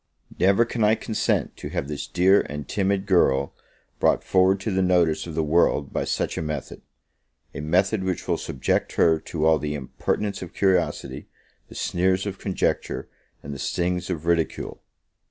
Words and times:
Never 0.39 0.65
can 0.65 0.83
I 0.83 0.95
consent 0.95 1.55
to 1.57 1.69
have 1.69 1.87
this 1.87 2.07
dear 2.07 2.41
and 2.49 2.67
timid 2.67 3.05
girl 3.05 3.53
brought 3.99 4.23
forward 4.23 4.59
to 4.61 4.71
the 4.71 4.81
notice 4.81 5.27
of 5.27 5.35
the 5.35 5.43
world 5.43 5.93
by 5.93 6.05
such 6.05 6.39
a 6.39 6.41
method; 6.41 6.81
a 7.53 7.61
method 7.61 8.03
which 8.03 8.27
will 8.27 8.39
subject 8.39 8.93
her 8.93 9.19
to 9.19 9.45
all 9.45 9.59
the 9.59 9.75
impertinence 9.75 10.41
of 10.41 10.55
curiosity, 10.55 11.27
the 11.67 11.75
sneers 11.75 12.25
of 12.25 12.39
conjecture, 12.39 13.09
and 13.43 13.53
the 13.53 13.59
stings 13.59 14.09
of 14.09 14.25
ridicule. 14.25 14.81